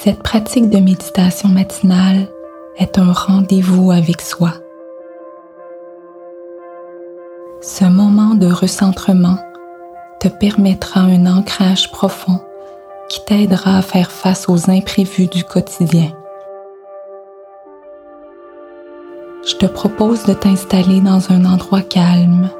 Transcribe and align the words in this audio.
Cette 0.00 0.22
pratique 0.22 0.70
de 0.70 0.78
méditation 0.78 1.48
matinale 1.48 2.28
est 2.76 3.00
un 3.00 3.12
rendez-vous 3.12 3.90
avec 3.90 4.20
soi. 4.20 4.52
Ce 7.60 7.84
moment 7.84 8.36
de 8.36 8.46
recentrement 8.46 9.38
te 10.20 10.28
permettra 10.28 11.00
un 11.00 11.26
ancrage 11.26 11.90
profond 11.90 12.38
qui 13.08 13.24
t'aidera 13.24 13.78
à 13.78 13.82
faire 13.82 14.12
face 14.12 14.48
aux 14.48 14.70
imprévus 14.70 15.26
du 15.26 15.42
quotidien. 15.42 16.12
Je 19.44 19.56
te 19.56 19.66
propose 19.66 20.22
de 20.22 20.32
t'installer 20.32 21.00
dans 21.00 21.32
un 21.32 21.44
endroit 21.44 21.82
calme, 21.82 22.50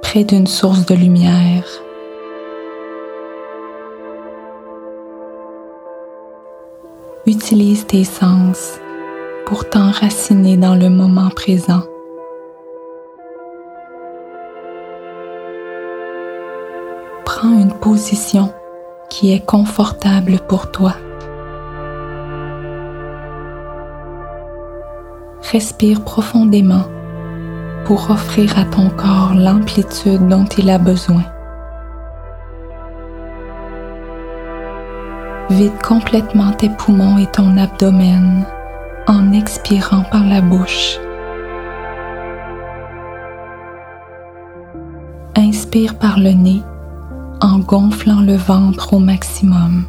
près 0.00 0.24
d'une 0.24 0.46
source 0.46 0.86
de 0.86 0.94
lumière. 0.94 1.64
Utilise 7.28 7.84
tes 7.88 8.04
sens 8.04 8.78
pour 9.46 9.68
t'enraciner 9.68 10.56
dans 10.56 10.76
le 10.76 10.88
moment 10.88 11.28
présent. 11.28 11.82
Prends 17.24 17.52
une 17.52 17.72
position 17.72 18.52
qui 19.10 19.32
est 19.32 19.44
confortable 19.44 20.38
pour 20.46 20.70
toi. 20.70 20.94
Respire 25.50 26.04
profondément 26.04 26.84
pour 27.86 28.08
offrir 28.12 28.56
à 28.56 28.64
ton 28.64 28.88
corps 28.88 29.34
l'amplitude 29.34 30.28
dont 30.28 30.44
il 30.58 30.70
a 30.70 30.78
besoin. 30.78 31.24
Vide 35.48 35.80
complètement 35.80 36.50
tes 36.50 36.68
poumons 36.68 37.18
et 37.18 37.26
ton 37.26 37.56
abdomen 37.56 38.44
en 39.06 39.32
expirant 39.32 40.02
par 40.10 40.26
la 40.26 40.40
bouche. 40.40 40.98
Inspire 45.36 45.98
par 45.98 46.18
le 46.18 46.32
nez 46.32 46.62
en 47.40 47.60
gonflant 47.60 48.22
le 48.22 48.34
ventre 48.34 48.94
au 48.94 48.98
maximum. 48.98 49.84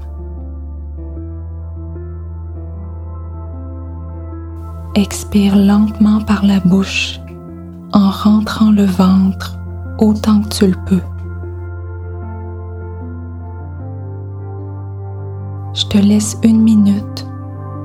Expire 4.94 5.56
lentement 5.56 6.22
par 6.22 6.46
la 6.46 6.60
bouche 6.60 7.20
en 7.94 8.12
rentrant 8.12 8.70
le 8.70 8.86
ventre 8.86 9.58
autant 9.98 10.42
que 10.42 10.50
tu 10.50 10.68
le 10.68 10.78
peux. 10.86 11.17
Je 15.78 15.86
te 15.86 15.98
laisse 16.00 16.40
une 16.42 16.64
minute 16.64 17.28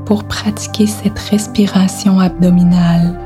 pour 0.07 0.25
pratiquer 0.25 0.87
cette 0.87 1.19
respiration 1.19 2.21
abdominale. 2.21 3.22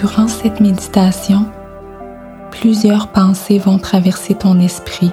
Durant 0.00 0.26
cette 0.26 0.60
méditation, 0.60 1.44
plusieurs 2.50 3.08
pensées 3.08 3.58
vont 3.58 3.78
traverser 3.78 4.34
ton 4.34 4.58
esprit 4.58 5.12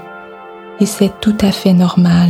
et 0.80 0.86
c'est 0.86 1.20
tout 1.20 1.36
à 1.42 1.52
fait 1.52 1.74
normal. 1.74 2.30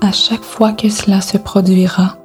À 0.00 0.12
chaque 0.12 0.44
fois 0.44 0.72
que 0.72 0.88
cela 0.88 1.20
se 1.20 1.36
produira, 1.36 2.16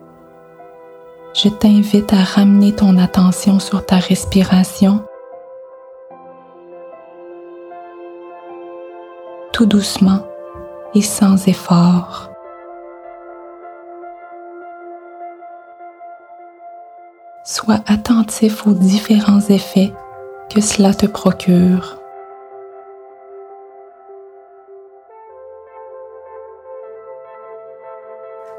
je 1.33 1.49
t'invite 1.49 2.13
à 2.13 2.23
ramener 2.23 2.73
ton 2.73 2.97
attention 2.99 3.59
sur 3.59 3.85
ta 3.85 3.97
respiration 3.97 5.03
tout 9.51 9.65
doucement 9.65 10.25
et 10.95 11.01
sans 11.01 11.47
effort. 11.49 12.30
Sois 17.53 17.81
attentif 17.85 18.65
aux 18.65 18.71
différents 18.71 19.41
effets 19.49 19.91
que 20.49 20.61
cela 20.61 20.93
te 20.93 21.05
procure. 21.05 21.97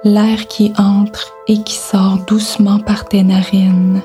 L'air 0.05 0.47
qui 0.47 0.75
entre 0.77 1.33
et 1.49 1.63
qui 1.63 1.77
sort 1.77 2.19
doucement 2.27 2.81
par 2.81 3.07
tes 3.07 3.23
narines. 3.23 4.03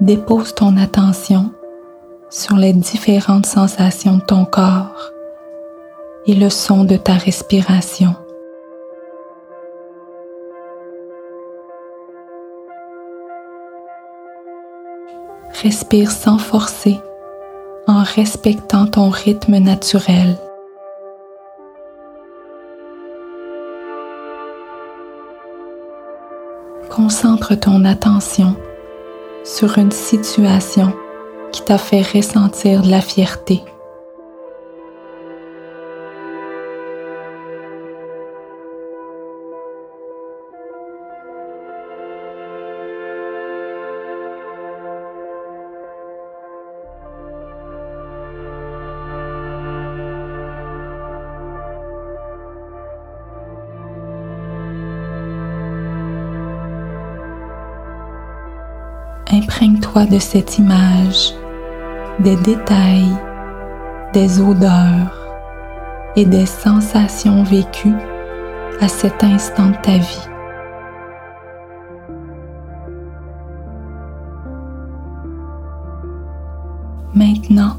Dépose 0.00 0.54
ton 0.54 0.76
attention 0.76 1.50
sur 2.28 2.54
les 2.54 2.72
différentes 2.72 3.46
sensations 3.46 4.18
de 4.18 4.22
ton 4.22 4.44
corps 4.44 5.12
et 6.26 6.34
le 6.34 6.50
son 6.50 6.84
de 6.84 6.96
ta 6.96 7.14
respiration. 7.14 8.14
Respire 15.62 16.10
sans 16.10 16.38
forcer 16.38 16.98
en 17.86 18.02
respectant 18.02 18.86
ton 18.86 19.10
rythme 19.10 19.58
naturel. 19.58 20.38
Concentre 26.88 27.54
ton 27.54 27.84
attention 27.84 28.56
sur 29.44 29.78
une 29.78 29.90
situation 29.90 30.92
qui 31.52 31.62
t'a 31.62 31.78
fait 31.78 32.02
ressentir 32.02 32.82
de 32.82 32.90
la 32.90 33.00
fierté. 33.00 33.62
Imprègne-toi 59.60 60.06
de 60.06 60.18
cette 60.18 60.56
image, 60.58 61.34
des 62.20 62.36
détails, 62.36 63.14
des 64.14 64.40
odeurs 64.40 65.14
et 66.16 66.24
des 66.24 66.46
sensations 66.46 67.42
vécues 67.42 67.94
à 68.80 68.88
cet 68.88 69.22
instant 69.22 69.66
de 69.66 69.76
ta 69.82 69.98
vie. 69.98 70.28
Maintenant, 77.14 77.76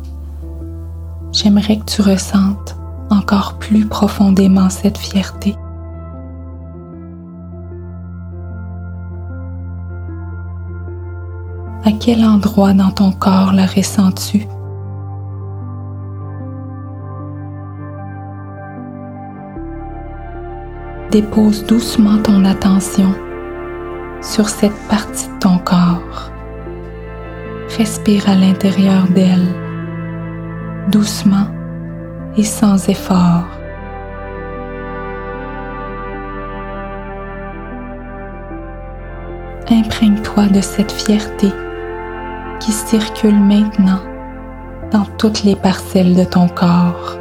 j'aimerais 1.31 1.79
que 1.79 1.85
tu 1.85 2.03
ressentes 2.03 2.75
encore 3.09 3.57
plus 3.57 3.87
profondément 3.87 4.69
cette 4.69 4.99
fierté. 4.99 5.55
À 11.83 11.91
quel 11.91 12.23
endroit 12.23 12.73
dans 12.73 12.91
ton 12.91 13.11
corps 13.11 13.53
la 13.53 13.65
ressens-tu? 13.65 14.45
Dépose 21.09 21.65
doucement 21.65 22.19
ton 22.19 22.45
attention 22.45 23.11
sur 24.21 24.47
cette 24.47 24.77
partie 24.89 25.27
de 25.27 25.39
ton 25.39 25.57
corps. 25.57 26.31
Respire 27.75 28.29
à 28.29 28.35
l'intérieur 28.35 29.07
d'elle, 29.15 29.47
doucement 30.91 31.47
et 32.37 32.43
sans 32.43 32.87
effort. 32.89 33.47
Imprègne-toi 39.71 40.45
de 40.49 40.61
cette 40.61 40.91
fierté 40.91 41.47
qui 42.61 42.71
circule 42.71 43.39
maintenant 43.39 43.99
dans 44.91 45.05
toutes 45.17 45.43
les 45.43 45.55
parcelles 45.55 46.15
de 46.15 46.23
ton 46.23 46.47
corps. 46.47 47.17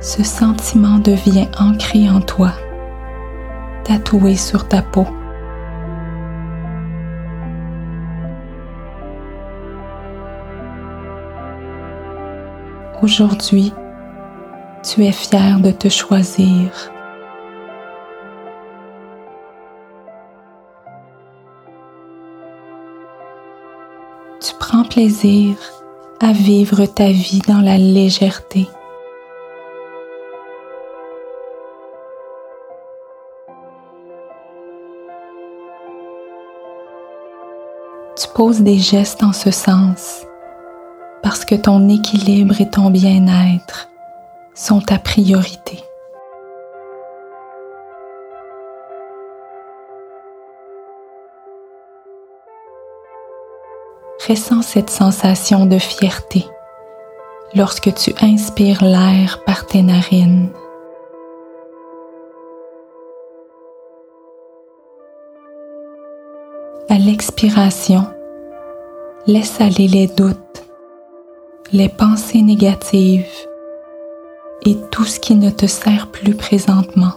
Ce 0.00 0.22
sentiment 0.22 0.98
devient 0.98 1.48
ancré 1.58 2.10
en 2.10 2.20
toi, 2.20 2.52
tatoué 3.84 4.36
sur 4.36 4.68
ta 4.68 4.82
peau. 4.82 5.06
Aujourd'hui, 13.00 13.72
tu 14.82 15.04
es 15.04 15.12
fier 15.12 15.58
de 15.60 15.70
te 15.70 15.88
choisir. 15.88 16.92
À 26.20 26.32
vivre 26.32 26.84
ta 26.86 27.06
vie 27.06 27.40
dans 27.46 27.60
la 27.60 27.78
légèreté. 27.78 28.66
Tu 38.20 38.26
poses 38.34 38.62
des 38.62 38.78
gestes 38.78 39.22
en 39.22 39.32
ce 39.32 39.52
sens 39.52 40.24
parce 41.22 41.44
que 41.44 41.54
ton 41.54 41.88
équilibre 41.88 42.60
et 42.60 42.68
ton 42.68 42.90
bien-être 42.90 43.88
sont 44.56 44.80
ta 44.80 44.98
priorité. 44.98 45.87
Ressens 54.28 54.60
cette 54.60 54.90
sensation 54.90 55.64
de 55.64 55.78
fierté 55.78 56.44
lorsque 57.54 57.94
tu 57.94 58.12
inspires 58.20 58.84
l'air 58.84 59.42
par 59.46 59.64
tes 59.64 59.80
narines. 59.80 60.50
À 66.90 66.98
l'expiration, 66.98 68.04
laisse 69.26 69.62
aller 69.62 69.88
les 69.88 70.08
doutes, 70.08 70.62
les 71.72 71.88
pensées 71.88 72.42
négatives 72.42 73.24
et 74.66 74.76
tout 74.90 75.04
ce 75.04 75.20
qui 75.20 75.36
ne 75.36 75.48
te 75.48 75.66
sert 75.66 76.08
plus 76.08 76.34
présentement. 76.34 77.14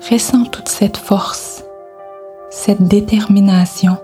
Ressens 0.00 0.44
toute 0.46 0.68
cette 0.68 0.96
force, 0.96 1.64
cette 2.48 2.82
détermination, 2.82 3.98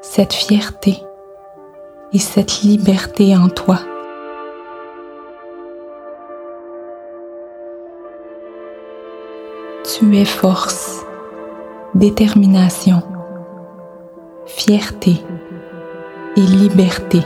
cette 0.00 0.32
fierté 0.32 1.04
et 2.12 2.18
cette 2.18 2.62
liberté 2.62 3.36
en 3.36 3.48
toi. 3.48 3.78
Tu 9.84 10.16
es 10.16 10.24
force, 10.24 11.04
détermination, 11.94 13.02
fierté 14.46 15.22
et 16.36 16.40
liberté. 16.40 17.20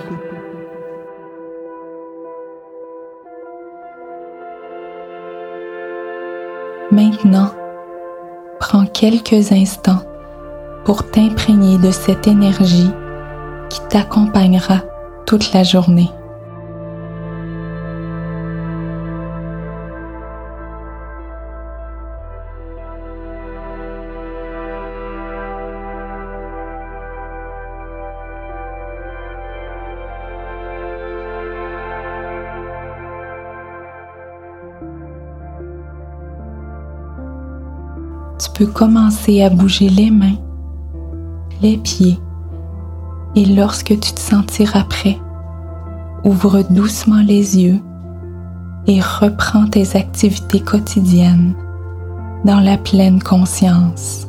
Maintenant, 6.95 7.51
prends 8.61 8.87
quelques 8.87 9.51
instants 9.51 10.05
pour 10.85 11.11
t'imprégner 11.11 11.77
de 11.77 11.91
cette 11.91 12.29
énergie 12.29 12.89
qui 13.69 13.81
t'accompagnera 13.89 14.79
toute 15.27 15.53
la 15.53 15.65
journée. 15.65 16.09
Tu 38.39 38.51
peux 38.55 38.67
commencer 38.67 39.43
à 39.43 39.51
bouger 39.51 39.89
les 39.89 40.11
mains, 40.11 40.37
les 41.63 41.77
pieds 41.77 42.19
et 43.37 43.45
lorsque 43.45 43.99
tu 43.99 44.13
te 44.13 44.21
sentiras 44.21 44.85
prêt, 44.85 45.19
ouvre 46.25 46.63
doucement 46.71 47.23
les 47.23 47.59
yeux 47.59 47.81
et 48.87 49.01
reprends 49.01 49.67
tes 49.67 49.97
activités 49.97 50.61
quotidiennes 50.61 51.55
dans 52.45 52.61
la 52.61 52.77
pleine 52.77 53.23
conscience. 53.23 54.29